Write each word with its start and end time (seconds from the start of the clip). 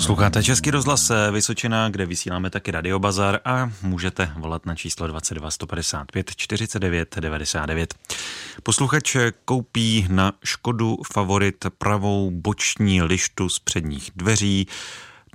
Posloucháte 0.00 0.42
Český 0.42 0.70
rozhlas 0.70 1.12
Vysočina, 1.30 1.88
kde 1.88 2.06
vysíláme 2.06 2.50
taky 2.50 2.70
Radiobazar 2.70 3.40
a 3.44 3.70
můžete 3.82 4.32
volat 4.36 4.66
na 4.66 4.74
číslo 4.74 5.06
22 5.06 5.50
155 5.50 6.30
49 6.36 7.16
99. 7.20 7.94
Posluchač 8.62 9.16
koupí 9.44 10.06
na 10.10 10.32
Škodu 10.44 10.96
Favorit 11.12 11.64
pravou 11.78 12.30
boční 12.30 13.02
lištu 13.02 13.48
z 13.48 13.58
předních 13.58 14.10
dveří 14.16 14.66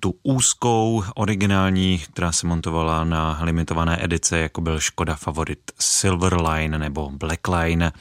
tu 0.06 0.16
úzkou, 0.24 1.04
originální, 1.16 2.00
která 2.00 2.32
se 2.32 2.48
montovala 2.48 3.04
na 3.04 3.40
limitované 3.42 4.04
edice, 4.04 4.40
jako 4.40 4.62
byl 4.62 4.80
Škoda 4.80 5.16
Favorit 5.16 5.60
Silverline 5.80 6.80
nebo 6.80 7.10
Blackline. 7.10 7.92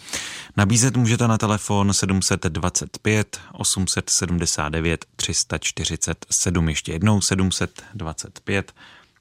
Nabízet 0.57 0.97
můžete 0.97 1.29
na 1.29 1.39
telefon 1.39 1.93
725 1.93 3.41
879 3.53 5.05
347, 5.17 6.69
ještě 6.69 6.93
jednou 6.93 7.21
725 7.21 8.73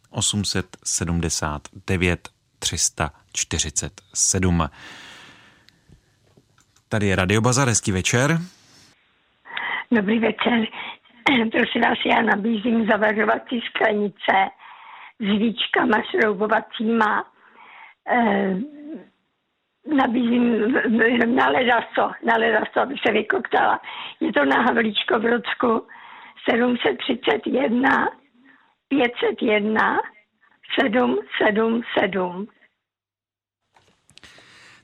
879 0.10 2.30
347. 2.60 4.70
Tady 6.90 7.08
je 7.08 7.16
Radio 7.16 7.42
Bazar, 7.42 7.68
hezký 7.68 7.92
večer. 7.92 8.40
Dobrý 9.92 10.20
večer. 10.20 10.68
prosím 11.52 11.82
vás, 11.82 11.98
já 12.06 12.22
nabízím 12.22 12.88
zavařovací 12.88 13.62
sklenice 13.62 14.36
s 15.20 15.26
víčkama 15.26 15.98
šroubovacíma. 16.02 17.26
E, 18.08 18.56
nabízím 19.96 20.72
na 21.36 21.50
ledaso, 21.50 22.12
na 22.26 22.36
ledaso, 22.38 22.80
aby 22.80 22.96
se 23.06 23.14
vykoktala. 23.14 23.82
Je 24.20 24.34
to 24.34 24.46
na 24.46 24.62
Havlíčko 24.62 25.20
v 25.20 25.26
Rodsku 25.26 25.88
731 26.50 28.10
501 28.88 30.00
777. 30.80 32.48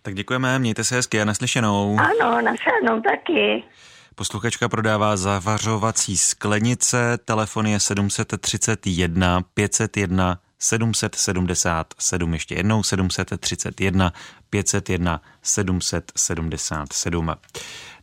Tak 0.02 0.14
děkujeme, 0.14 0.60
mějte 0.60 0.84
se 0.84 0.96
hezky 0.96 1.22
a 1.22 1.26
naslyšenou. 1.26 1.98
Ano, 2.00 2.42
naslyšenou 2.42 3.02
taky. 3.02 3.64
Posluchačka 4.20 4.70
prodává 4.70 5.18
zavařovací 5.18 6.18
sklenice, 6.18 7.18
telefon 7.26 7.68
je 7.68 7.80
731 7.80 9.42
501 9.54 10.40
777, 10.60 12.34
ještě 12.34 12.56
jednou 12.56 12.84
731 12.84 14.14
501 14.50 15.22
777. 15.44 17.32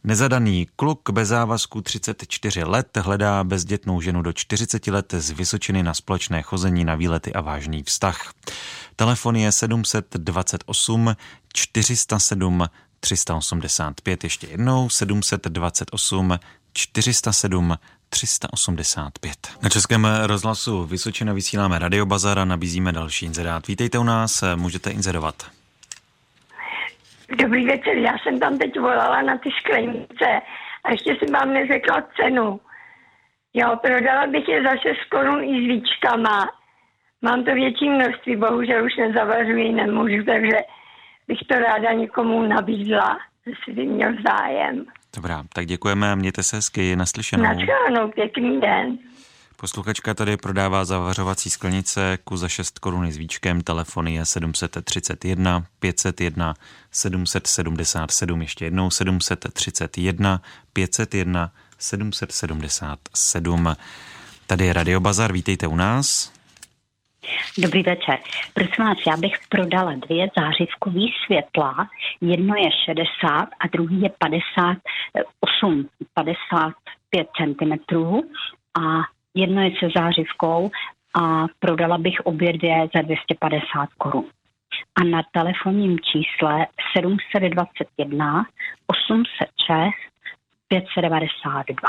Nezadaný 0.05 0.69
kluk 0.77 1.11
bez 1.11 1.29
závazku 1.29 1.83
34 1.83 2.65
let 2.65 2.97
hledá 2.97 3.45
bezdětnou 3.45 4.01
ženu 4.01 4.23
do 4.23 4.33
40 4.33 4.87
let 4.87 5.15
z 5.19 5.31
Vysočiny 5.31 5.83
na 5.83 5.95
společné 5.95 6.43
chození 6.43 6.85
na 6.85 6.95
výlety 6.95 7.33
a 7.33 7.41
vážný 7.41 7.83
vztah. 7.83 8.33
Telefon 8.97 9.37
je 9.37 9.53
728 9.53 11.17
407 11.55 12.69
385, 13.07 14.25
ještě 14.25 14.47
jednou 14.47 14.89
728 14.89 16.39
407 16.73 17.77
385. 18.09 19.33
Na 19.63 19.69
Českém 19.69 20.09
rozhlasu 20.23 20.85
Vysočina 20.85 21.33
vysíláme 21.33 21.79
Radiobazar 21.79 22.39
a 22.39 22.45
nabízíme 22.45 22.93
další 22.93 23.27
inzerát. 23.27 23.67
Vítejte 23.67 23.99
u 23.99 24.03
nás, 24.03 24.45
můžete 24.55 24.91
inzerovat. 24.91 25.35
Dobrý 27.39 27.67
večer, 27.67 27.97
já 27.97 28.15
jsem 28.19 28.41
tam 28.41 28.59
teď 28.59 28.81
volala 28.81 29.23
na 29.23 29.39
ty 29.39 29.49
sklenice 29.61 30.41
a 30.85 30.91
ještě 30.91 31.11
jsem 31.11 31.33
vám 31.33 31.53
neřekla 31.53 32.03
cenu. 32.17 32.61
Jo, 33.55 33.79
prodala 33.83 34.27
bych 34.27 34.49
je 34.49 34.63
za 34.63 34.71
6 34.71 34.83
korun 35.11 35.45
i 35.45 35.65
s 35.65 35.67
víčkama. 35.69 36.51
Mám 37.23 37.45
to 37.45 37.55
větší 37.55 37.89
množství, 37.89 38.37
bohužel 38.37 38.85
už 38.85 38.97
nezavařuji, 38.97 39.73
nemůžu, 39.73 40.25
takže 40.25 40.57
bych 41.29 41.39
to 41.49 41.59
ráda 41.59 41.93
někomu 41.93 42.43
nabídla, 42.43 43.19
jestli 43.47 43.73
by 43.73 43.87
měl 43.87 44.13
zájem. 44.29 44.85
Dobrá, 45.17 45.45
tak 45.53 45.67
děkujeme, 45.67 46.17
mějte 46.17 46.43
se 46.43 46.57
hezky, 46.57 46.97
naslyšenou. 46.97 47.43
Načkáno, 47.43 48.09
pěkný 48.09 48.61
den. 48.61 48.99
Posluchačka 49.57 50.15
tady 50.15 50.37
prodává 50.37 50.85
zavařovací 50.85 51.51
sklenice, 51.51 52.19
ku 52.25 52.37
za 52.37 52.49
6 52.49 52.79
koruny 52.79 53.13
s 53.13 53.17
víčkem, 53.17 53.61
telefony 53.61 54.15
je 54.15 54.25
731 54.25 55.65
501 55.79 56.55
777, 56.91 58.43
ještě 58.43 58.65
jednou 58.65 58.91
731 58.91 60.41
501 60.73 61.51
777. 61.79 63.77
Tady 64.47 64.67
je 64.67 64.73
Radio 64.73 65.01
Bazar, 65.01 65.33
vítejte 65.33 65.67
u 65.67 65.77
nás. 65.77 66.36
Dobrý 67.59 67.83
večer. 67.83 68.19
Prosím 68.55 68.85
vás, 68.85 68.99
já 69.07 69.17
bych 69.17 69.33
prodala 69.49 69.93
dvě 69.93 70.29
zářivkové 70.39 71.01
světla. 71.25 71.89
Jedno 72.21 72.55
je 72.55 72.71
60 72.85 73.49
a 73.61 73.67
druhý 73.73 74.01
je 74.01 74.11
58, 74.19 75.89
55 76.15 77.29
cm 77.37 77.73
a 78.81 79.01
jedno 79.35 79.63
je 79.63 79.71
se 79.71 79.89
zářivkou 79.97 80.71
a 81.15 81.47
prodala 81.59 81.99
bych 81.99 82.21
obě 82.21 82.53
dvě 82.53 82.89
za 82.95 83.03
250 83.03 83.89
korun. 83.99 84.25
A 84.95 85.05
na 85.05 85.23
telefonním 85.33 85.99
čísle 85.99 86.67
721 86.97 88.47
806 88.87 89.95
592. 90.69 91.89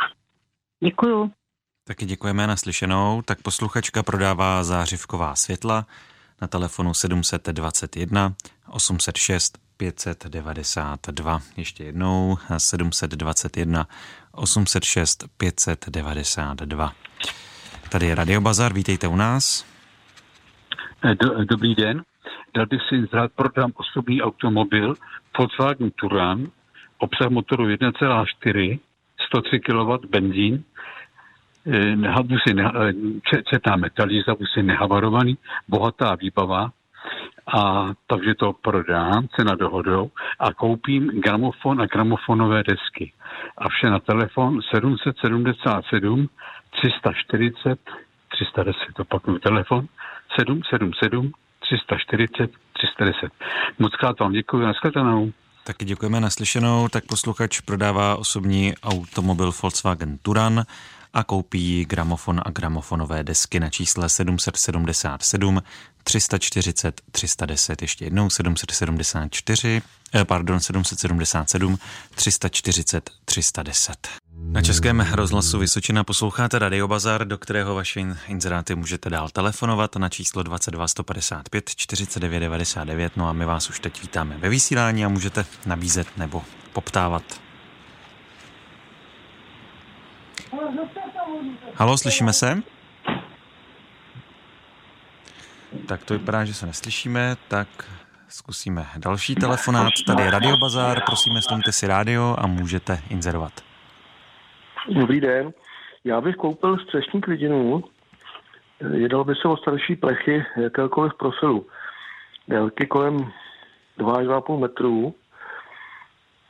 Děkuju. 0.83 1.31
Taky 1.87 2.05
děkujeme 2.05 2.47
naslyšenou. 2.47 3.21
Tak 3.21 3.41
posluchačka 3.41 4.03
prodává 4.03 4.63
zářivková 4.63 5.35
světla 5.35 5.85
na 6.41 6.47
telefonu 6.47 6.93
721 6.93 8.33
806 8.69 9.57
592. 9.77 11.39
Ještě 11.57 11.83
jednou 11.83 12.37
721 12.57 13.87
806 14.31 15.25
592. 15.37 16.93
Tady 17.89 18.05
je 18.05 18.15
Radio 18.15 18.41
Bazar, 18.41 18.73
vítejte 18.73 19.07
u 19.07 19.15
nás. 19.15 19.65
Dobrý 21.49 21.75
den. 21.75 22.03
Dal 22.55 22.65
bych 22.65 22.81
si 22.89 23.05
zrát 23.11 23.31
prodám 23.35 23.71
osobní 23.75 24.21
automobil 24.21 24.95
Volkswagen 25.37 25.91
Touran, 26.01 26.47
obsah 26.97 27.29
motoru 27.29 27.65
1,4, 27.65 28.79
103 29.27 29.59
kW 29.59 30.07
benzín, 30.09 30.63
vůzy 32.21 32.55
četná 33.49 33.75
metalíza, 33.75 34.33
vůzy 34.33 34.63
nehavarovaný, 34.63 35.37
bohatá 35.67 36.15
výbava, 36.15 36.71
a 37.57 37.89
takže 38.07 38.35
to 38.35 38.53
prodám, 38.53 39.27
cena 39.35 39.55
dohodou 39.55 40.09
a 40.39 40.53
koupím 40.53 41.07
gramofon 41.07 41.81
a 41.81 41.85
gramofonové 41.85 42.63
desky. 42.63 43.13
A 43.57 43.69
vše 43.69 43.89
na 43.89 43.99
telefon 43.99 44.59
777 44.75 46.29
340 46.81 47.79
310, 48.31 48.99
opakuju 48.99 49.39
telefon 49.39 49.87
777 50.39 51.31
340 51.59 52.51
310. 52.73 53.31
Moc 53.79 53.95
krát 53.95 54.19
vám 54.19 54.31
děkuji, 54.31 54.65
nashledanou. 54.65 55.31
Taky 55.63 55.85
děkujeme 55.85 56.19
naslyšenou. 56.19 56.87
Tak 56.87 57.05
posluchač 57.05 57.61
prodává 57.61 58.15
osobní 58.15 58.73
automobil 58.83 59.51
Volkswagen 59.61 60.17
Turan 60.17 60.63
a 61.17 61.23
koupí 61.23 61.85
gramofon 61.85 62.41
a 62.45 62.49
gramofonové 62.49 63.23
desky 63.23 63.59
na 63.59 63.69
čísle 63.69 64.09
777 64.09 65.63
340 66.03 67.01
310, 67.11 67.81
ještě 67.81 68.05
jednou 68.05 68.29
774, 68.29 69.81
eh, 70.13 70.25
pardon, 70.25 70.59
777 70.59 71.77
340 72.15 73.09
310. 73.25 74.07
Na 74.35 74.61
Českém 74.61 74.99
rozhlasu 75.11 75.59
Vysočina 75.59 76.03
posloucháte 76.03 76.59
Radio 76.59 76.87
Bazar, 76.87 77.27
do 77.27 77.37
kterého 77.37 77.75
vaše 77.75 77.99
inzeráty 78.27 78.75
můžete 78.75 79.09
dál 79.09 79.29
telefonovat 79.29 79.95
na 79.95 80.09
číslo 80.09 80.43
22 80.43 80.87
155 80.87 81.69
49 81.75 82.39
99. 82.39 83.17
No 83.17 83.29
a 83.29 83.33
my 83.33 83.45
vás 83.45 83.69
už 83.69 83.79
teď 83.79 84.01
vítáme 84.01 84.37
ve 84.37 84.49
vysílání 84.49 85.05
a 85.05 85.09
můžete 85.09 85.45
nabízet 85.65 86.07
nebo 86.17 86.43
poptávat 86.73 87.23
Halo, 91.75 91.97
slyšíme 91.97 92.33
se? 92.33 92.63
Tak 95.87 96.03
to 96.03 96.13
vypadá, 96.13 96.45
že 96.45 96.53
se 96.53 96.65
neslyšíme, 96.65 97.35
tak 97.47 97.67
zkusíme 98.27 98.85
další 98.97 99.35
telefonát. 99.35 99.93
Tady 100.07 100.23
je 100.23 100.31
Radio 100.31 100.57
Bazar, 100.57 101.01
prosíme, 101.05 101.41
slumte 101.41 101.71
si 101.71 101.87
rádio 101.87 102.35
a 102.39 102.47
můžete 102.47 102.99
inzerovat. 103.09 103.53
Dobrý 104.89 105.21
den, 105.21 105.53
já 106.03 106.21
bych 106.21 106.35
koupil 106.35 106.77
střešní 106.77 107.21
klidinu, 107.21 107.83
jednalo 108.93 109.23
by 109.23 109.35
se 109.35 109.47
o 109.47 109.57
starší 109.57 109.95
plechy 109.95 110.45
jakékoliv 110.61 111.13
profilu, 111.19 111.67
délky 112.47 112.87
kolem 112.87 113.31
2 113.97 114.13
až 114.13 114.25
2,5 114.25 114.59
metrů 114.59 115.15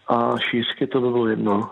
a 0.07 0.38
šířky 0.39 0.88
to 0.88 1.01
by 1.01 1.07
bylo 1.07 1.28
jedno. 1.28 1.72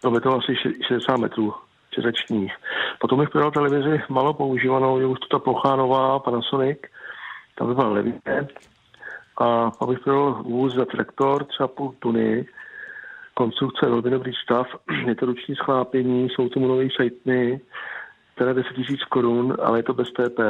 To 0.00 0.10
by 0.10 0.20
to 0.20 0.36
asi 0.36 0.54
60 0.88 1.16
metrů 1.16 1.54
čtyřečních. 1.96 2.52
Potom 2.98 3.20
bych 3.20 3.30
prodal 3.30 3.50
televizi 3.50 4.02
malo 4.08 4.34
používanou, 4.34 5.00
je 5.00 5.06
už 5.06 5.18
to 5.18 5.26
ta 5.26 5.38
plochá 5.38 5.76
nová 5.76 6.18
Panasonic, 6.18 6.78
ta 7.54 7.64
by 7.64 7.74
byla 7.74 7.88
levně. 7.88 8.20
A 9.38 9.70
pak 9.70 9.88
bych 9.88 10.00
prodal 10.00 10.42
vůz 10.42 10.74
za 10.74 10.84
traktor, 10.84 11.44
třeba 11.44 11.68
půl 11.68 11.94
tuny, 11.98 12.46
konstrukce 13.34 13.86
velmi 13.86 14.10
dobrý 14.10 14.32
stav, 14.44 14.66
je 15.06 15.14
to 15.14 15.26
ruční 15.26 15.56
schlápění, 15.56 16.28
jsou 16.28 16.48
to 16.48 16.60
nové 16.60 16.90
šajtny, 16.90 17.60
které 18.34 18.54
10 18.54 18.78
000 18.78 18.88
korun, 19.08 19.56
ale 19.62 19.78
je 19.78 19.82
to 19.82 19.94
bez 19.94 20.08
TP. 20.08 20.40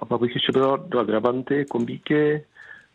A 0.00 0.04
pak 0.08 0.20
bych 0.20 0.34
ještě 0.34 0.52
dodal 0.52 0.78
dva 0.78 1.02
drabanty, 1.02 1.64
kombíky, 1.70 2.44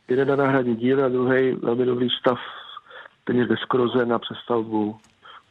jeden 0.07 0.27
na 0.27 0.35
náhradní 0.35 0.75
díl 0.75 1.05
a 1.05 1.09
druhý 1.09 1.51
velmi 1.51 1.85
dobrý 1.85 2.09
stav, 2.09 2.39
téměř 3.23 3.47
bez 3.47 3.63
koroze 3.63 4.05
na 4.05 4.19
přestavbu. 4.19 4.97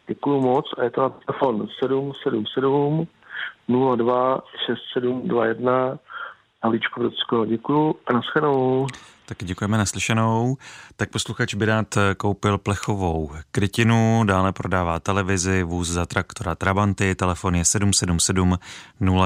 Děkuju 0.06 0.40
moc 0.40 0.64
a 0.78 0.82
je 0.84 0.90
to 0.90 1.00
na 1.00 1.08
telefon 1.08 1.68
777 1.80 3.06
02 3.96 4.40
6721 4.66 5.98
Havlíčko 6.62 7.00
Brodsko. 7.00 7.44
Děkuju 7.44 7.94
a 8.06 8.12
naschledanou. 8.12 8.86
Tak 9.26 9.44
děkujeme 9.44 9.78
naslyšenou. 9.78 10.56
Tak 10.96 11.10
posluchač 11.10 11.54
by 11.54 11.64
rád 11.64 11.98
koupil 12.16 12.58
plechovou 12.58 13.30
krytinu, 13.50 14.24
dále 14.24 14.52
prodává 14.52 15.00
televizi, 15.00 15.62
vůz 15.62 15.88
za 15.88 16.06
traktora 16.06 16.54
Trabanty, 16.54 17.14
telefon 17.14 17.54
je 17.54 17.64
777 17.64 18.58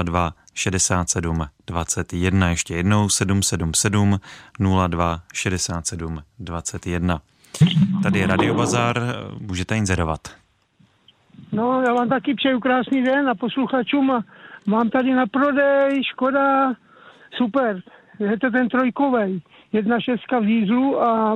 02 0.03 0.33
67 0.53 1.45
21. 1.67 2.49
Ještě 2.49 2.75
jednou 2.75 3.09
777 3.09 4.19
02 4.87 5.21
67 5.33 6.23
21. 6.39 7.21
Tady 8.03 8.19
je 8.19 8.27
Radio 8.27 8.53
Bazar, 8.53 9.01
můžete 9.39 9.77
inzerovat. 9.77 10.38
No, 11.51 11.81
já 11.81 11.93
vám 11.93 12.09
taky 12.09 12.33
přeju 12.35 12.59
krásný 12.59 13.03
den 13.03 13.29
a 13.29 13.35
posluchačům 13.35 14.23
mám 14.65 14.89
tady 14.89 15.13
na 15.13 15.25
prodej 15.27 16.03
Škoda 16.03 16.73
Super. 17.37 17.81
Je 18.19 18.39
to 18.39 18.51
ten 18.51 18.69
trojkovej. 18.69 19.41
Jedna 19.73 19.99
šestka 19.99 20.39
v 20.39 20.45
dízlu 20.45 21.01
a 21.01 21.35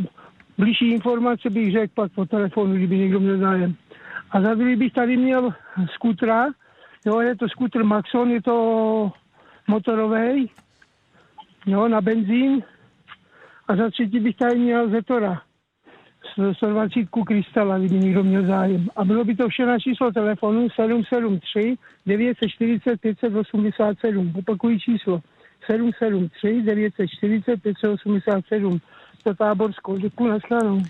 blížší 0.57 0.91
informace 0.91 1.49
bych 1.49 1.71
řekl 1.71 1.93
pak 1.93 2.11
po 2.11 2.25
telefonu, 2.25 2.75
kdyby 2.75 2.97
někdo 2.97 3.19
měl 3.19 3.37
zájem. 3.37 3.75
A 4.31 4.41
za 4.41 4.53
druhý 4.53 4.75
bych 4.75 4.93
tady 4.93 5.17
měl 5.17 5.53
skutra, 5.93 6.45
jo, 7.05 7.19
je 7.19 7.35
to 7.35 7.49
skutr 7.49 7.83
Maxon, 7.83 8.31
je 8.31 8.41
to 8.41 9.11
motorový, 9.67 10.49
jo, 11.65 11.87
na 11.87 12.01
benzín. 12.01 12.63
A 13.67 13.75
za 13.75 13.89
třetí 13.89 14.19
bych 14.19 14.35
tady 14.35 14.59
měl 14.59 14.89
Zetora. 14.89 15.41
120 16.33 17.09
krystala, 17.27 17.77
kdyby 17.77 17.99
někdo 17.99 18.23
měl 18.23 18.47
zájem. 18.47 18.87
A 18.95 19.05
bylo 19.05 19.23
by 19.23 19.35
to 19.35 19.49
vše 19.49 19.65
na 19.65 19.79
číslo 19.79 20.11
telefonu 20.11 20.67
773 20.75 21.77
940 22.05 23.01
587. 23.01 24.33
Opakují 24.35 24.79
číslo 24.79 25.21
773 25.65 26.61
940 26.61 27.61
587. 27.61 28.79
To 29.23 29.33
Táborsko. 29.33 29.97
Děkuji, 29.97 30.27
naslyšenou. 30.27 30.83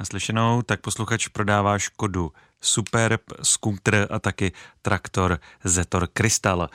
Naslyšenou, 0.00 0.62
tak 0.62 0.80
posluchač 0.80 1.28
prodává 1.28 1.78
Škodu 1.78 2.32
Superb, 2.60 3.20
skútr 3.42 4.06
a 4.10 4.18
taky 4.18 4.52
traktor 4.82 5.38
Zetor 5.64 6.08
Krystal. 6.12 6.68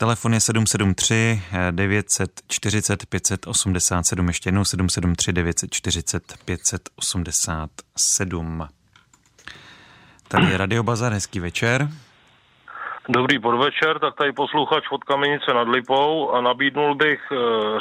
Telefon 0.00 0.34
je 0.34 0.40
773 0.40 1.42
940 1.70 3.06
587, 3.06 4.28
ještě 4.28 4.48
jednou 4.48 4.64
773 4.64 5.32
940 5.32 6.22
587. 6.44 8.68
Tady 10.28 10.50
je 10.50 10.56
Radio 10.56 10.82
Bazar, 10.82 11.12
hezký 11.12 11.40
večer. 11.40 11.88
Dobrý 13.08 13.38
podvečer, 13.38 13.98
tak 13.98 14.14
tady 14.14 14.32
posluchač 14.32 14.84
od 14.90 15.04
Kamenice 15.04 15.54
nad 15.54 15.68
Lipou 15.68 16.30
a 16.30 16.40
nabídnul 16.40 16.94
bych 16.94 17.20
e, 17.32 17.36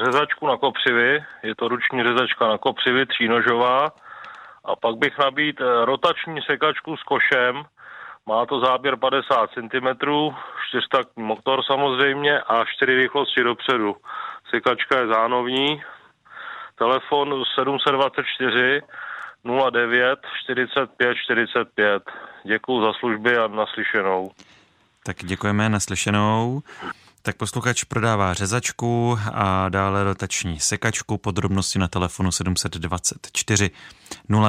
řezačku 0.06 0.48
na 0.48 0.58
kopřivy, 0.58 1.24
je 1.44 1.56
to 1.56 1.68
ruční 1.68 2.04
řezačka 2.04 2.48
na 2.48 2.58
kopřivy, 2.58 3.06
třínožová, 3.06 3.92
a 4.66 4.76
pak 4.76 4.96
bych 4.96 5.18
nabít 5.18 5.62
e, 5.62 5.86
rotační 5.86 6.42
sekačku 6.42 6.98
s 6.98 7.04
košem, 7.04 7.66
má 8.26 8.46
to 8.46 8.60
záběr 8.60 8.96
50 8.96 9.50
cm, 9.54 9.88
čtyřtaktní 10.70 11.24
motor 11.24 11.64
samozřejmě 11.64 12.40
a 12.40 12.66
čtyři 12.66 12.96
rychlosti 12.96 13.44
dopředu. 13.44 13.96
Sekačka 14.50 15.00
je 15.00 15.08
zánovní, 15.08 15.82
telefon 16.78 17.44
724 17.56 18.82
09 19.72 20.20
45 20.44 21.18
45. 21.24 22.04
Děkuji 22.44 22.82
za 22.82 22.94
služby 22.94 23.38
a 23.38 23.48
naslyšenou. 23.48 24.32
Tak 25.04 25.18
děkujeme 25.18 25.70
naslyšenou. 25.70 26.62
Tak 27.30 27.38
posluchač 27.38 27.84
prodává 27.84 28.34
řezačku 28.34 29.20
a 29.34 29.70
dále 29.70 30.04
rotační 30.04 30.60
sekačku. 30.60 31.18
Podrobnosti 31.18 31.80
na 31.80 31.88
telefonu 31.88 32.32
724 32.32 33.72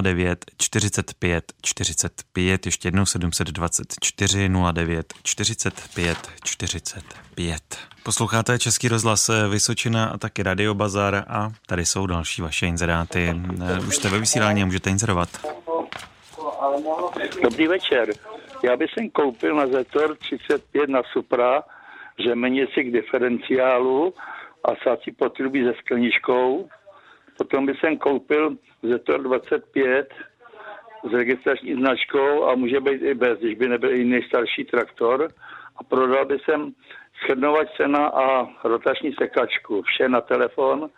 09 0.03 0.45
45 0.59 1.53
45. 1.63 2.67
Ještě 2.67 2.89
jednou 2.89 3.07
724 3.07 4.49
09 4.73 5.15
45 5.23 6.19
45. 6.45 7.79
Posloucháte 8.03 8.59
Český 8.59 8.89
rozhlas 8.89 9.31
Vysočina 9.51 10.05
a 10.05 10.19
taky 10.19 10.43
Radio 10.43 10.75
Bazar 10.75 11.25
a 11.29 11.53
tady 11.67 11.87
jsou 11.87 12.07
další 12.07 12.43
vaše 12.43 12.67
inzeráty. 12.67 13.35
Už 13.89 13.97
jste 13.97 14.09
ve 14.09 14.19
vysílání 14.19 14.65
můžete 14.65 14.91
inzerovat. 14.91 15.29
Dobrý 17.43 17.67
večer. 17.67 18.09
Já 18.63 18.77
bych 18.77 18.91
koupil 19.13 19.57
na 19.57 19.67
Zetor 19.67 20.17
35 20.17 20.91
na 20.91 21.03
Supra 21.13 21.63
řemenici 22.21 22.85
k 22.85 22.93
diferenciálu 22.93 24.15
a 24.65 24.69
sácí 24.83 25.13
potrubí 25.13 25.65
se 25.65 25.75
skleničkou. 25.79 26.69
Potom 27.39 27.67
bych 27.67 27.81
jsem 27.81 27.99
koupil 27.99 28.57
Zetor 28.83 29.23
25 29.23 30.09
s 31.11 31.13
registrační 31.13 31.75
značkou 31.75 32.45
a 32.45 32.55
může 32.55 32.81
být 32.81 33.03
i 33.03 33.15
bez, 33.15 33.39
když 33.39 33.55
by 33.55 33.69
nebyl 33.69 33.91
jiný 33.91 34.23
starší 34.23 34.65
traktor. 34.65 35.29
A 35.77 35.85
prodal 35.85 36.25
bych 36.25 36.45
jsem 36.45 36.73
shrnovač 37.27 37.69
cena 37.77 38.07
a 38.07 38.49
rotační 38.65 39.13
sekačku. 39.13 39.83
Vše 39.83 40.09
na 40.09 40.21
telefon 40.21 40.91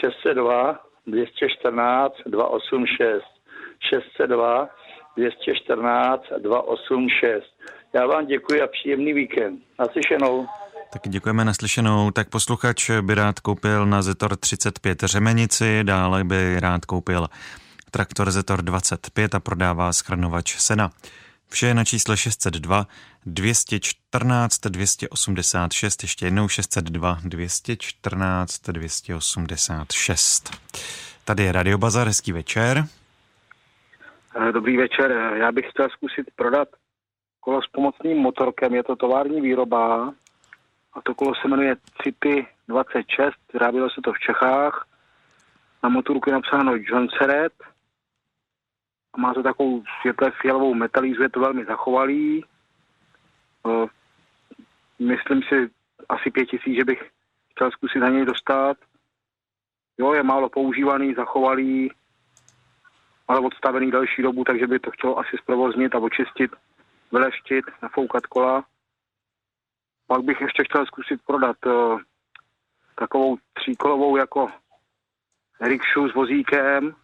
602 0.00 0.78
214 1.06 2.14
286. 2.26 3.24
602 3.90 4.68
214 5.16 6.22
286. 6.38 7.44
Já 7.96 8.06
vám 8.06 8.26
děkuji 8.26 8.62
a 8.62 8.66
příjemný 8.66 9.12
víkend. 9.12 9.62
Naslyšenou. 9.78 10.46
Tak 10.92 11.02
děkujeme 11.08 11.44
naslyšenou. 11.44 12.10
Tak 12.10 12.28
posluchač 12.28 12.90
by 13.00 13.14
rád 13.14 13.40
koupil 13.40 13.86
na 13.86 14.02
Zetor 14.02 14.36
35 14.36 15.02
řemenici, 15.02 15.80
dále 15.82 16.24
by 16.24 16.60
rád 16.60 16.84
koupil 16.84 17.28
traktor 17.90 18.30
Zetor 18.30 18.62
25 18.62 19.34
a 19.34 19.40
prodává 19.40 19.92
schrnovač 19.92 20.56
Sena. 20.56 20.90
Vše 21.48 21.66
je 21.66 21.74
na 21.74 21.84
čísle 21.84 22.16
602 22.16 22.86
214 23.26 24.58
286, 24.60 26.02
ještě 26.02 26.26
jednou 26.26 26.48
602 26.48 27.18
214 27.24 28.70
286. 28.70 30.50
Tady 31.24 31.42
je 31.42 31.52
Radio 31.52 31.78
Bazar, 31.78 32.06
hezký 32.06 32.32
večer. 32.32 32.84
Eh, 34.40 34.52
dobrý 34.52 34.76
večer, 34.76 35.10
já 35.34 35.52
bych 35.52 35.70
chtěl 35.70 35.88
zkusit 35.88 36.26
prodat 36.36 36.68
kolo 37.46 37.62
s 37.62 37.66
pomocným 37.70 38.18
motorkem, 38.18 38.74
je 38.74 38.82
to 38.82 38.96
tovární 38.96 39.40
výroba 39.40 40.14
a 40.92 41.02
to 41.02 41.14
kolo 41.14 41.34
se 41.34 41.48
jmenuje 41.48 41.76
City 42.02 42.46
26, 42.68 43.34
vyrábělo 43.52 43.90
se 43.90 44.00
to 44.04 44.12
v 44.12 44.18
Čechách. 44.18 44.86
Na 45.82 45.88
motorku 45.88 46.30
je 46.30 46.34
napsáno 46.34 46.72
John 46.76 47.08
Seret 47.08 47.52
a 49.14 49.20
má 49.20 49.34
to 49.34 49.42
takovou 49.42 49.82
světle 50.00 50.32
fialovou 50.40 50.74
metalízu, 50.74 51.22
je 51.22 51.28
to 51.28 51.40
velmi 51.40 51.64
zachovalý. 51.64 52.44
Myslím 54.98 55.42
si 55.42 55.70
asi 56.08 56.30
pět 56.30 56.46
tisíc, 56.46 56.76
že 56.76 56.84
bych 56.84 57.10
chtěl 57.50 57.70
zkusit 57.70 57.98
na 57.98 58.08
něj 58.08 58.24
dostat. 58.24 58.76
Jo, 59.98 60.12
je 60.12 60.22
málo 60.22 60.48
používaný, 60.48 61.14
zachovalý, 61.14 61.92
ale 63.28 63.40
odstavený 63.40 63.90
další 63.90 64.22
dobu, 64.22 64.44
takže 64.44 64.66
by 64.66 64.78
to 64.78 64.90
chtělo 64.90 65.18
asi 65.18 65.36
zprovoznit 65.42 65.94
a 65.94 65.98
očistit, 65.98 66.50
vyleštit, 67.12 67.64
nafoukat 67.82 68.26
kola. 68.26 68.64
Pak 70.06 70.22
bych 70.22 70.40
ještě 70.40 70.64
chtěl 70.64 70.86
zkusit 70.86 71.20
prodat 71.26 71.66
uh, 71.66 72.00
takovou 72.98 73.36
tříkolovou 73.52 74.16
jako 74.16 74.48
rikšu 75.60 76.08
s 76.08 76.14
vozíkem. 76.14 76.94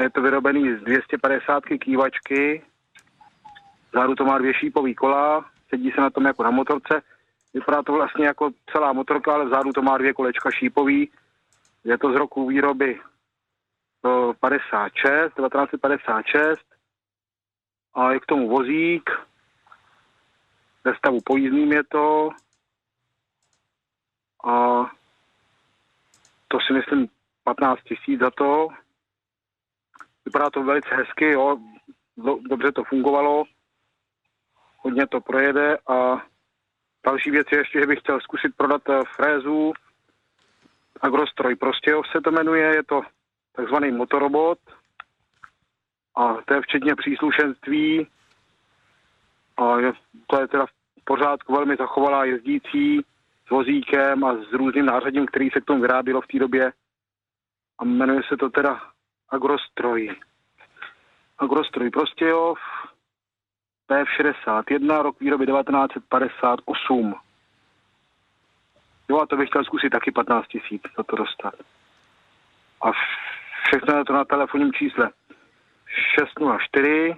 Je 0.00 0.10
to 0.10 0.22
vyrobený 0.22 0.76
z 0.76 0.80
250 0.80 1.64
kývačky. 1.80 2.62
Záru 3.92 4.14
to 4.14 4.24
má 4.24 4.38
dvě 4.38 4.54
šípový 4.54 4.94
kola, 4.94 5.50
sedí 5.68 5.90
se 5.90 6.00
na 6.00 6.10
tom 6.10 6.24
jako 6.24 6.42
na 6.42 6.50
motorce. 6.50 7.02
Vypadá 7.54 7.82
to 7.82 7.92
vlastně 7.92 8.26
jako 8.26 8.50
celá 8.72 8.92
motorka, 8.92 9.34
ale 9.34 9.44
vzadu 9.44 9.72
to 9.72 9.82
má 9.82 9.98
dvě 9.98 10.12
kolečka 10.12 10.50
šípový. 10.50 11.10
Je 11.84 11.98
to 11.98 12.12
z 12.12 12.14
roku 12.14 12.46
výroby 12.46 13.00
56, 14.40 15.34
1956 15.34 16.73
a 17.94 18.12
je 18.12 18.20
k 18.20 18.26
tomu 18.26 18.48
vozík, 18.48 19.10
ve 20.84 20.94
stavu 20.96 21.18
pojízdným 21.24 21.72
je 21.72 21.84
to. 21.84 22.28
A 24.44 24.84
to 26.48 26.58
si 26.66 26.72
myslím 26.72 27.08
15 27.44 27.80
tisíc 27.82 28.20
za 28.20 28.30
to. 28.30 28.68
Vypadá 30.24 30.50
to 30.50 30.62
velice 30.62 30.88
hezky, 30.94 31.30
jo. 31.30 31.56
Dobře 32.48 32.72
to 32.72 32.84
fungovalo. 32.84 33.44
Hodně 34.78 35.06
to 35.06 35.20
projede 35.20 35.78
a 35.88 36.22
další 37.06 37.30
věc 37.30 37.46
je 37.52 37.58
ještě, 37.58 37.80
že 37.80 37.86
bych 37.86 37.98
chtěl 37.98 38.20
zkusit 38.20 38.56
prodat 38.56 38.82
eh, 38.88 39.00
frézu 39.16 39.72
Agrostroj 41.00 41.56
Prostějov 41.56 42.06
se 42.08 42.20
to 42.20 42.30
jmenuje, 42.30 42.74
je 42.74 42.82
to 42.84 43.02
takzvaný 43.52 43.90
motorobot 43.90 44.58
a 46.16 46.36
to 46.44 46.54
je 46.54 46.60
včetně 46.60 46.94
příslušenství 46.94 48.06
a 49.56 49.78
je, 49.78 49.92
to 50.26 50.40
je 50.40 50.48
teda 50.48 50.66
v 50.66 51.04
pořádku 51.04 51.52
velmi 51.52 51.76
zachovalá 51.76 52.24
jezdící 52.24 53.00
s 53.46 53.50
vozíkem 53.50 54.24
a 54.24 54.34
s 54.34 54.52
různým 54.52 54.86
nářadím, 54.86 55.26
který 55.26 55.50
se 55.50 55.60
k 55.60 55.64
tomu 55.64 55.80
vyrábělo 55.80 56.20
v 56.20 56.26
té 56.26 56.38
době 56.38 56.72
a 57.78 57.84
jmenuje 57.84 58.22
se 58.28 58.36
to 58.36 58.50
teda 58.50 58.80
Agrostroj. 59.28 60.16
Agrostroj 61.38 61.90
Prostějov, 61.90 62.58
PF61, 63.88 65.02
rok 65.02 65.20
výroby 65.20 65.46
1958. 65.46 67.14
Jo, 69.08 69.20
a 69.20 69.26
to 69.26 69.36
bych 69.36 69.48
chtěl 69.48 69.64
zkusit 69.64 69.90
taky 69.90 70.12
15 70.12 70.46
tisíc 70.46 70.82
za 70.96 71.02
to 71.02 71.16
dostat. 71.16 71.54
A 72.82 72.92
všechno 73.66 73.98
je 73.98 74.04
to 74.04 74.12
na 74.12 74.24
telefonním 74.24 74.72
čísle 74.72 75.10
604 76.18 77.14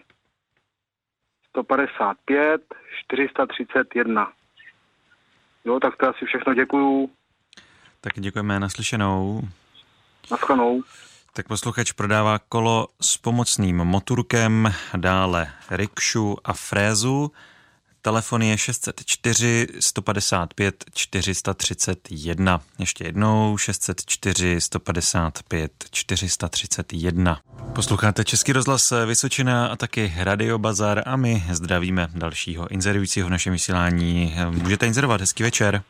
155 1.51 2.61
431. 3.05 4.33
Jo, 5.65 5.81
tak 5.81 5.97
to 5.97 6.09
asi 6.09 6.27
všechno 6.27 6.55
děkuju. 6.55 7.11
Tak 8.01 8.13
děkujeme 8.21 8.61
naslyšenou. 8.61 9.43
Naschledanou. 10.31 10.83
Tak 11.33 11.49
posluchač 11.49 11.93
prodává 11.93 12.39
kolo 12.39 12.89
s 13.01 13.17
pomocným 13.17 13.77
motorkem, 13.77 14.73
dále 14.97 15.53
rikšu 15.71 16.37
a 16.45 16.53
frézu. 16.53 17.33
Telefon 18.07 18.43
je 18.43 18.59
604 18.59 19.67
155 19.81 20.85
431. 20.95 22.61
Ještě 22.79 23.05
jednou 23.05 23.57
604 23.59 24.61
155 24.61 25.73
431. 25.91 27.39
Posloucháte 27.75 28.25
Český 28.25 28.53
rozhlas 28.53 28.93
Vysočina 29.07 29.67
a 29.67 29.77
taky 29.77 30.13
Radio 30.25 30.59
Bazar 30.59 31.03
a 31.07 31.17
my 31.17 31.43
zdravíme 31.53 32.07
dalšího 32.15 32.69
inzerujícího 32.71 33.29
v 33.29 33.31
našem 33.31 33.53
vysílání. 33.53 34.35
Můžete 34.51 34.87
inzerovat, 34.87 35.21
hezký 35.21 35.43
večer. 35.43 35.83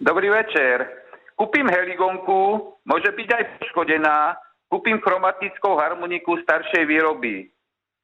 Dobrý 0.00 0.28
večer. 0.28 0.88
Kupím 1.36 1.68
heligonku, 1.68 2.68
může 2.84 3.12
být 3.16 3.32
aj 3.32 3.44
poškodená, 3.58 4.36
kupím 4.68 4.98
chromatickou 4.98 5.76
harmoniku 5.76 6.36
staršej 6.36 6.86
výroby. 6.86 7.48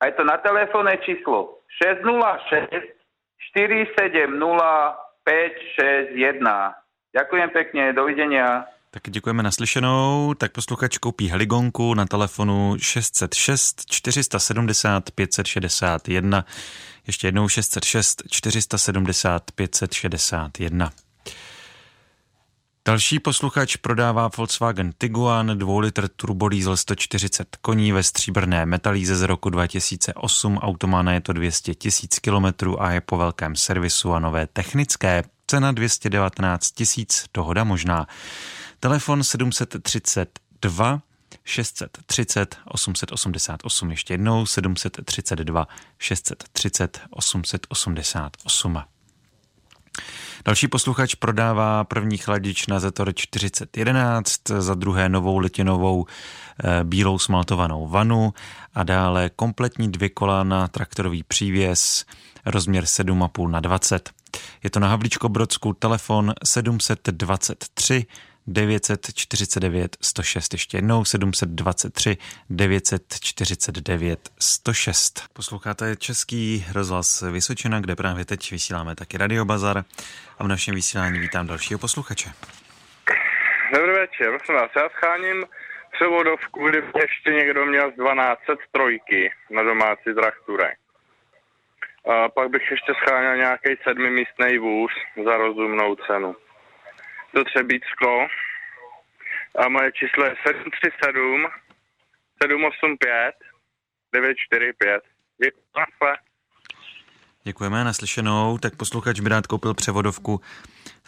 A 0.00 0.06
je 0.06 0.12
to 0.12 0.24
na 0.24 0.36
telefónne 0.36 0.96
číslo 0.96 1.58
606 1.84 2.95
470 3.38 5.06
561. 5.24 6.74
Ďakujem 7.16 7.48
pekne, 7.50 7.92
dovidenia. 7.92 8.64
Tak 8.90 9.02
děkujeme 9.10 9.42
naslyšenou. 9.42 10.34
Tak 10.34 10.52
posluchač 10.52 10.98
koupí 10.98 11.28
heligonku 11.28 11.94
na 11.94 12.06
telefonu 12.06 12.76
606 12.78 13.86
470 13.90 15.10
561. 15.10 16.44
Ještě 17.06 17.28
jednou 17.28 17.48
606 17.48 18.22
470 18.30 19.42
561. 19.54 20.90
Další 22.86 23.18
posluchač 23.18 23.76
prodává 23.76 24.30
Volkswagen 24.36 24.92
Tiguan 24.98 25.58
2 25.58 25.80
litr 25.80 26.08
turbodiesel 26.08 26.76
140 26.76 27.56
koní 27.56 27.92
ve 27.92 28.02
stříbrné 28.02 28.66
metalíze 28.66 29.16
z 29.16 29.22
roku 29.22 29.50
2008. 29.50 30.58
Automána 30.58 31.12
je 31.12 31.20
to 31.20 31.32
200 31.32 31.74
tisíc 31.74 32.18
kilometrů 32.18 32.82
a 32.82 32.90
je 32.90 33.00
po 33.00 33.16
velkém 33.16 33.56
servisu 33.56 34.12
a 34.12 34.18
nové 34.18 34.46
technické. 34.46 35.22
Cena 35.46 35.72
219 35.72 36.70
tisíc, 36.70 37.24
dohoda 37.34 37.64
možná. 37.64 38.06
Telefon 38.80 39.24
732 39.24 41.02
630 41.44 42.58
888, 42.64 43.90
ještě 43.90 44.14
jednou 44.14 44.46
732 44.46 45.68
630 45.98 47.00
888. 47.10 48.82
Další 50.44 50.68
posluchač 50.68 51.14
prodává 51.14 51.84
první 51.84 52.18
chladič 52.18 52.66
na 52.66 52.80
Zetor 52.80 53.14
4011, 53.14 54.48
za 54.58 54.74
druhé 54.74 55.08
novou 55.08 55.38
litinovou 55.38 56.06
e, 56.64 56.84
bílou 56.84 57.18
smaltovanou 57.18 57.88
vanu 57.88 58.34
a 58.74 58.82
dále 58.82 59.30
kompletní 59.36 59.92
dvě 59.92 60.08
kola 60.08 60.44
na 60.44 60.68
traktorový 60.68 61.22
přívěs, 61.22 62.04
rozměr 62.46 62.84
7,5 62.84 63.48
na 63.48 63.60
20. 63.60 64.10
Je 64.62 64.70
to 64.70 64.80
na 64.80 64.88
Havlíčko 64.88 65.28
Brodsku, 65.28 65.72
telefon 65.72 66.34
723 66.44 68.06
949 68.46 69.96
106, 70.02 70.52
ještě 70.52 70.76
jednou 70.76 71.04
723 71.04 72.16
949 72.50 74.18
106. 74.40 75.22
Posloucháte 75.32 75.96
Český 75.96 76.66
rozhlas 76.74 77.22
Vysočina, 77.32 77.80
kde 77.80 77.96
právě 77.96 78.24
teď 78.24 78.50
vysíláme 78.50 78.94
taky 78.94 79.18
Radio 79.18 79.44
Bazar 79.44 79.84
a 80.38 80.44
v 80.44 80.48
našem 80.48 80.74
vysílání 80.74 81.18
vítám 81.18 81.46
dalšího 81.46 81.78
posluchače. 81.78 82.30
Dobrý 83.74 83.92
večer, 83.92 84.28
prosím 84.36 84.54
vás, 84.54 84.70
já 84.76 84.88
scháním 84.88 85.46
převodovku, 85.92 86.68
kdyby 86.68 86.86
ještě 87.00 87.30
někdo 87.30 87.66
měl 87.66 87.90
z 87.90 87.94
1203 87.94 89.30
na 89.50 89.62
domácí 89.62 90.14
trakture. 90.14 90.72
A 92.10 92.28
pak 92.28 92.50
bych 92.50 92.70
ještě 92.70 92.92
scháněl 92.94 93.36
nějaký 93.36 93.68
sedmimístný 93.82 94.58
vůz 94.58 94.92
za 95.24 95.36
rozumnou 95.36 95.94
cenu 95.94 96.36
do 97.34 97.44
Třebícko 97.44 98.26
a 99.58 99.68
moje 99.68 99.92
číslo 99.92 100.24
je 100.24 100.34
737 100.46 101.46
785 102.42 103.34
945. 104.12 105.02
Děkuji. 105.44 105.66
Děkujeme, 107.46 107.84
naslyšenou. 107.84 108.58
Tak 108.58 108.76
posluchač 108.76 109.20
by 109.20 109.28
rád 109.28 109.46
koupil 109.46 109.74
převodovku 109.74 110.40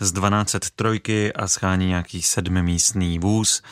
z 0.00 0.12
1203 0.12 1.32
a 1.32 1.48
schání 1.48 1.87
nějaký 1.87 2.22
sedmimístný 2.22 3.18
vůz. 3.18 3.62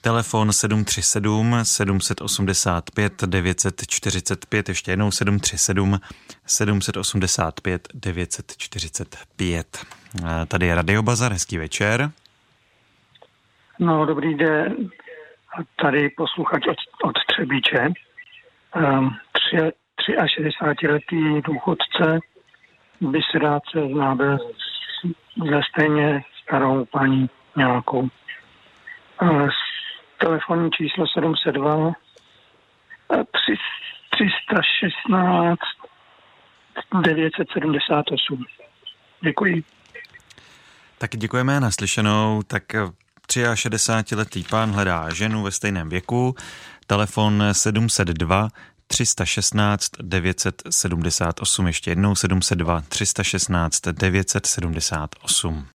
Telefon 0.00 0.52
737 0.52 1.56
785 1.62 3.22
945, 3.22 4.68
ještě 4.68 4.92
jednou 4.92 5.10
737 5.10 6.00
785 6.46 7.88
945. 7.94 10.01
Tady 10.48 10.66
je 10.66 10.74
Radio 10.74 11.02
Bazar, 11.02 11.32
hezký 11.32 11.58
večer. 11.58 12.10
No, 13.78 14.06
dobrý 14.06 14.34
den. 14.34 14.90
Tady 15.76 16.08
posluchač 16.08 16.66
od, 16.66 16.76
od 17.04 17.16
Třebíče. 17.28 17.88
Um, 18.76 19.16
tři, 19.32 19.56
63-letý 20.06 21.42
důchodce 21.42 22.18
by 23.00 23.20
se 23.30 23.38
rád 23.38 23.62
seznámil 23.72 24.38
ze 25.50 25.60
stejně 25.70 26.24
starou 26.42 26.84
paní 26.84 27.30
nějakou. 27.56 28.08
Uh, 29.22 29.48
telefonní 30.18 30.70
číslo 30.70 31.06
702 31.06 31.92
316 33.32 35.58
978. 37.00 38.44
Děkuji. 39.20 39.62
Tak 41.02 41.16
děkujeme 41.16 41.60
naslyšenou. 41.60 42.42
Tak 42.46 42.62
63-letý 43.28 44.44
pán 44.50 44.72
hledá 44.72 45.14
ženu 45.14 45.42
ve 45.42 45.50
stejném 45.50 45.88
věku. 45.88 46.34
Telefon 46.86 47.42
702 47.52 48.48
316 48.86 49.90
978, 50.02 51.66
ještě 51.66 51.90
jednou 51.90 52.14
702 52.14 52.80
316 52.88 53.80
978. 53.92 55.66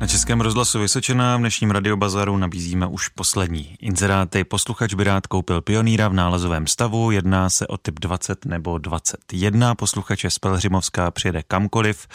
Na 0.00 0.06
Českém 0.06 0.40
rozhlasu 0.40 0.80
Vysočená 0.80 1.36
v 1.36 1.40
dnešním 1.40 1.70
radiobazaru 1.70 2.36
nabízíme 2.36 2.86
už 2.86 3.08
poslední 3.08 3.76
inzeráty. 3.80 4.44
Posluchač 4.44 4.94
by 4.94 5.04
rád 5.04 5.26
koupil 5.26 5.60
pionýra 5.60 6.08
v 6.08 6.12
nálezovém 6.12 6.66
stavu, 6.66 7.10
jedná 7.10 7.50
se 7.50 7.66
o 7.66 7.76
typ 7.76 8.00
20 8.00 8.44
nebo 8.44 8.78
21. 8.78 9.74
Posluchače 9.74 10.30
z 10.30 10.38
Pelhřimovská 10.38 11.10
přijede 11.10 11.42
kamkoliv. 11.42 12.06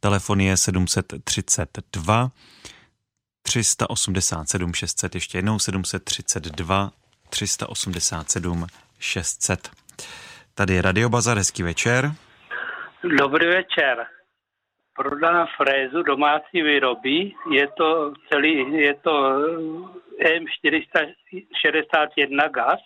Telefon 0.00 0.40
je 0.40 0.56
732 0.56 2.30
387 3.42 4.74
600, 4.74 5.14
ještě 5.14 5.38
jednou 5.38 5.58
732 5.58 6.90
387 7.30 8.66
600. 8.98 9.70
Tady 10.54 10.74
je 10.74 10.82
Radio 10.82 11.08
Bazar, 11.08 11.36
hezký 11.38 11.62
večer. 11.62 12.14
Dobrý 13.18 13.46
večer. 13.46 14.06
Prodám 14.94 15.46
frézu 15.56 16.02
domácí 16.02 16.62
výroby. 16.62 17.32
Je 17.50 17.68
to 17.68 18.12
celý, 18.28 18.72
je 18.72 18.94
to 18.94 19.38
M461 20.20 22.50
gas. 22.50 22.80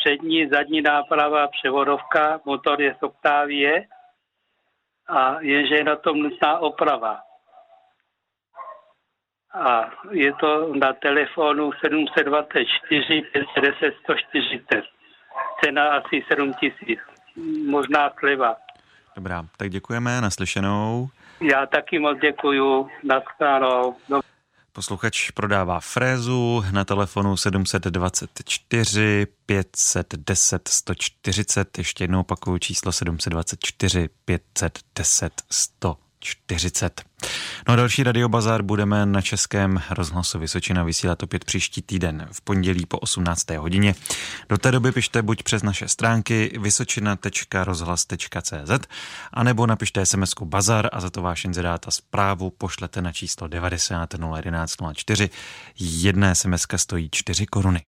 Přední, 0.00 0.48
zadní 0.48 0.82
náprava, 0.82 1.48
převodovka, 1.48 2.40
motor 2.44 2.82
je 2.82 2.94
z 2.98 3.02
Octavie 3.02 3.86
a 5.08 5.40
jenže 5.40 5.74
je 5.74 5.84
na 5.84 5.96
tom 5.96 6.18
nutná 6.18 6.58
oprava. 6.58 7.20
A 9.54 9.90
je 10.10 10.32
to 10.32 10.74
na 10.74 10.92
telefonu 10.92 11.72
724 11.72 13.22
510 13.32 13.94
140. 14.04 14.84
Cena 15.64 15.88
asi 15.88 16.24
7 16.28 16.54
tisíc. 16.54 17.00
Možná 17.66 18.10
sleva. 18.18 18.56
Dobrá, 19.18 19.44
tak 19.56 19.70
děkujeme, 19.70 20.20
naslyšenou. 20.20 21.08
Já 21.40 21.66
taky 21.66 21.98
moc 21.98 22.18
děkuju, 22.18 22.88
naschledanou. 23.04 23.96
No. 24.08 24.20
Posluchač 24.72 25.30
prodává 25.30 25.80
frézu 25.80 26.64
na 26.72 26.84
telefonu 26.84 27.36
724 27.36 29.26
510 29.46 30.68
140. 30.68 31.78
Ještě 31.78 32.04
jednou 32.04 32.20
opakuju 32.20 32.58
číslo 32.58 32.92
724 32.92 34.08
510 34.24 35.42
140. 35.50 36.07
No 37.68 37.74
a 37.74 37.76
další 37.76 38.02
radiobazár 38.02 38.62
budeme 38.62 39.06
na 39.06 39.22
Českém 39.22 39.82
rozhlasu 39.90 40.38
Vysočina 40.38 40.82
vysílat 40.82 41.22
opět 41.22 41.44
příští 41.44 41.82
týden 41.82 42.28
v 42.32 42.40
pondělí 42.40 42.86
po 42.86 42.98
18. 42.98 43.50
hodině. 43.50 43.94
Do 44.48 44.58
té 44.58 44.72
doby 44.72 44.92
pište 44.92 45.22
buď 45.22 45.42
přes 45.42 45.62
naše 45.62 45.88
stránky 45.88 46.58
vysočina.rozhlas.cz 46.60 48.88
a 49.32 49.42
nebo 49.42 49.66
napište 49.66 50.06
sms 50.06 50.34
bazar 50.44 50.88
a 50.92 51.00
za 51.00 51.10
to 51.10 51.22
váš 51.22 51.44
inzerát 51.44 51.88
a 51.88 51.90
zprávu 51.90 52.50
pošlete 52.50 53.02
na 53.02 53.12
číslo 53.12 53.48
90 53.48 54.14
011 54.36 54.74
04. 54.94 55.30
Jedna 55.78 56.34
sms 56.34 56.66
stojí 56.76 57.08
4 57.12 57.46
koruny. 57.46 57.82